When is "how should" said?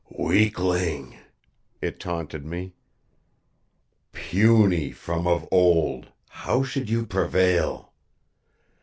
6.27-6.89